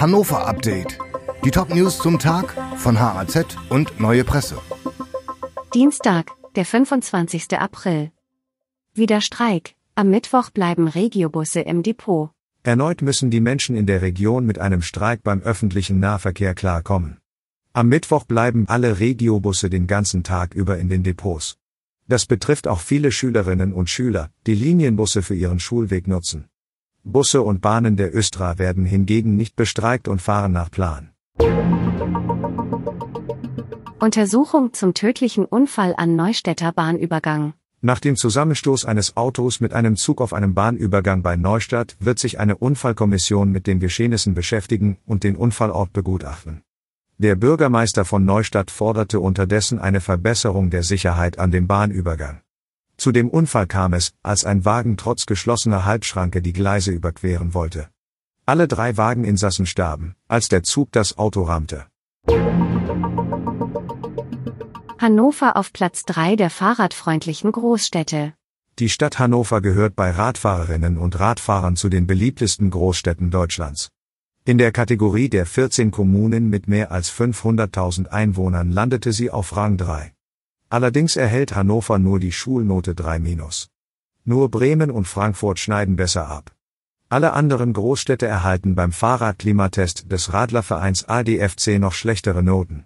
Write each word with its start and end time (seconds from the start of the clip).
Hannover 0.00 0.46
Update. 0.46 0.96
Die 1.44 1.50
Top-News 1.50 1.98
zum 1.98 2.20
Tag 2.20 2.54
von 2.76 3.00
HAZ 3.00 3.56
und 3.68 3.98
Neue 3.98 4.22
Presse. 4.22 4.56
Dienstag, 5.74 6.30
der 6.54 6.64
25. 6.64 7.58
April. 7.58 8.12
Wieder 8.94 9.20
Streik. 9.20 9.74
Am 9.96 10.08
Mittwoch 10.08 10.50
bleiben 10.50 10.86
Regiobusse 10.86 11.62
im 11.62 11.82
Depot. 11.82 12.30
Erneut 12.62 13.02
müssen 13.02 13.30
die 13.30 13.40
Menschen 13.40 13.74
in 13.74 13.86
der 13.86 14.00
Region 14.00 14.46
mit 14.46 14.60
einem 14.60 14.82
Streik 14.82 15.24
beim 15.24 15.42
öffentlichen 15.42 15.98
Nahverkehr 15.98 16.54
klarkommen. 16.54 17.18
Am 17.72 17.88
Mittwoch 17.88 18.24
bleiben 18.24 18.66
alle 18.68 19.00
Regiobusse 19.00 19.68
den 19.68 19.88
ganzen 19.88 20.22
Tag 20.22 20.54
über 20.54 20.78
in 20.78 20.88
den 20.88 21.02
Depots. 21.02 21.56
Das 22.06 22.24
betrifft 22.24 22.68
auch 22.68 22.78
viele 22.78 23.10
Schülerinnen 23.10 23.72
und 23.72 23.90
Schüler, 23.90 24.30
die 24.46 24.54
Linienbusse 24.54 25.22
für 25.22 25.34
ihren 25.34 25.58
Schulweg 25.58 26.06
nutzen. 26.06 26.48
Busse 27.08 27.42
und 27.42 27.60
Bahnen 27.62 27.96
der 27.96 28.14
Östra 28.14 28.58
werden 28.58 28.84
hingegen 28.84 29.36
nicht 29.36 29.56
bestreikt 29.56 30.08
und 30.08 30.20
fahren 30.20 30.52
nach 30.52 30.70
Plan. 30.70 31.10
Untersuchung 33.98 34.74
zum 34.74 34.94
tödlichen 34.94 35.44
Unfall 35.44 35.94
an 35.96 36.14
Neustädter 36.14 36.70
Bahnübergang. 36.72 37.54
Nach 37.80 37.98
dem 37.98 38.16
Zusammenstoß 38.16 38.84
eines 38.84 39.16
Autos 39.16 39.60
mit 39.60 39.72
einem 39.72 39.96
Zug 39.96 40.20
auf 40.20 40.32
einem 40.32 40.54
Bahnübergang 40.54 41.22
bei 41.22 41.36
Neustadt 41.36 41.96
wird 41.98 42.18
sich 42.18 42.38
eine 42.38 42.56
Unfallkommission 42.56 43.50
mit 43.50 43.66
den 43.66 43.80
Geschehnissen 43.80 44.34
beschäftigen 44.34 44.98
und 45.06 45.24
den 45.24 45.36
Unfallort 45.36 45.92
begutachten. 45.92 46.62
Der 47.18 47.34
Bürgermeister 47.34 48.04
von 48.04 48.24
Neustadt 48.24 48.70
forderte 48.70 49.18
unterdessen 49.18 49.78
eine 49.78 50.00
Verbesserung 50.00 50.70
der 50.70 50.82
Sicherheit 50.82 51.38
an 51.38 51.50
dem 51.50 51.66
Bahnübergang. 51.66 52.42
Zu 52.98 53.12
dem 53.12 53.30
Unfall 53.30 53.68
kam 53.68 53.94
es, 53.94 54.12
als 54.24 54.44
ein 54.44 54.64
Wagen 54.64 54.96
trotz 54.96 55.24
geschlossener 55.24 55.84
Halbschranke 55.84 56.42
die 56.42 56.52
Gleise 56.52 56.90
überqueren 56.90 57.54
wollte. 57.54 57.88
Alle 58.44 58.66
drei 58.66 58.96
Wageninsassen 58.96 59.66
starben, 59.66 60.16
als 60.26 60.48
der 60.48 60.64
Zug 60.64 60.90
das 60.90 61.16
Auto 61.16 61.44
rammte. 61.44 61.86
Hannover 64.98 65.56
auf 65.56 65.72
Platz 65.72 66.02
3 66.06 66.34
der 66.34 66.50
fahrradfreundlichen 66.50 67.52
Großstädte. 67.52 68.34
Die 68.80 68.88
Stadt 68.88 69.20
Hannover 69.20 69.60
gehört 69.60 69.94
bei 69.94 70.10
Radfahrerinnen 70.10 70.98
und 70.98 71.20
Radfahrern 71.20 71.76
zu 71.76 71.88
den 71.88 72.08
beliebtesten 72.08 72.70
Großstädten 72.70 73.30
Deutschlands. 73.30 73.90
In 74.44 74.58
der 74.58 74.72
Kategorie 74.72 75.28
der 75.28 75.46
14 75.46 75.92
Kommunen 75.92 76.50
mit 76.50 76.66
mehr 76.66 76.90
als 76.90 77.12
500.000 77.12 78.08
Einwohnern 78.08 78.72
landete 78.72 79.12
sie 79.12 79.30
auf 79.30 79.56
Rang 79.56 79.76
3. 79.76 80.14
Allerdings 80.70 81.16
erhält 81.16 81.56
Hannover 81.56 81.98
nur 81.98 82.20
die 82.20 82.32
Schulnote 82.32 82.92
3-. 82.92 83.68
Nur 84.24 84.50
Bremen 84.50 84.90
und 84.90 85.06
Frankfurt 85.06 85.58
schneiden 85.58 85.96
besser 85.96 86.28
ab. 86.28 86.52
Alle 87.08 87.32
anderen 87.32 87.72
Großstädte 87.72 88.26
erhalten 88.26 88.74
beim 88.74 88.92
Fahrradklimatest 88.92 90.12
des 90.12 90.34
Radlervereins 90.34 91.08
ADFC 91.08 91.78
noch 91.78 91.94
schlechtere 91.94 92.42
Noten. 92.42 92.84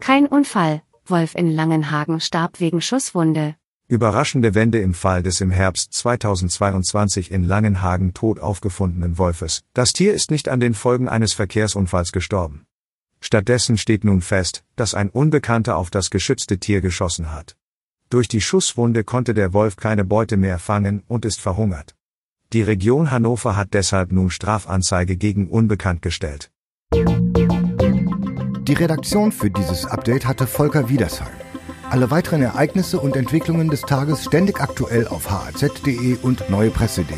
Kein 0.00 0.26
Unfall. 0.26 0.82
Wolf 1.04 1.34
in 1.34 1.50
Langenhagen 1.52 2.20
starb 2.20 2.58
wegen 2.60 2.80
Schusswunde. 2.80 3.54
Überraschende 3.88 4.54
Wende 4.54 4.80
im 4.80 4.94
Fall 4.94 5.22
des 5.22 5.42
im 5.42 5.50
Herbst 5.50 5.92
2022 5.92 7.30
in 7.30 7.44
Langenhagen 7.44 8.14
tot 8.14 8.40
aufgefundenen 8.40 9.18
Wolfes. 9.18 9.60
Das 9.74 9.92
Tier 9.92 10.14
ist 10.14 10.30
nicht 10.30 10.48
an 10.48 10.58
den 10.58 10.72
Folgen 10.74 11.08
eines 11.08 11.34
Verkehrsunfalls 11.34 12.12
gestorben. 12.12 12.64
Stattdessen 13.20 13.78
steht 13.78 14.04
nun 14.04 14.20
fest, 14.20 14.62
dass 14.76 14.94
ein 14.94 15.10
Unbekannter 15.10 15.76
auf 15.76 15.90
das 15.90 16.10
geschützte 16.10 16.58
Tier 16.58 16.80
geschossen 16.80 17.32
hat. 17.32 17.56
Durch 18.08 18.28
die 18.28 18.40
Schusswunde 18.40 19.02
konnte 19.02 19.34
der 19.34 19.52
Wolf 19.52 19.76
keine 19.76 20.04
Beute 20.04 20.36
mehr 20.36 20.58
fangen 20.58 21.02
und 21.08 21.24
ist 21.24 21.40
verhungert. 21.40 21.96
Die 22.52 22.62
Region 22.62 23.10
Hannover 23.10 23.56
hat 23.56 23.74
deshalb 23.74 24.12
nun 24.12 24.30
Strafanzeige 24.30 25.16
gegen 25.16 25.48
Unbekannt 25.48 26.02
gestellt. 26.02 26.50
Die 26.92 28.74
Redaktion 28.74 29.32
für 29.32 29.50
dieses 29.50 29.86
Update 29.86 30.26
hatte 30.26 30.46
Volker 30.46 30.88
Wiedersheim. 30.88 31.32
Alle 31.90 32.10
weiteren 32.10 32.42
Ereignisse 32.42 33.00
und 33.00 33.16
Entwicklungen 33.16 33.68
des 33.70 33.82
Tages 33.82 34.24
ständig 34.24 34.60
aktuell 34.60 35.08
auf 35.08 35.30
haz.de 35.30 36.18
und 36.22 36.48
neuepresse.de. 36.50 37.16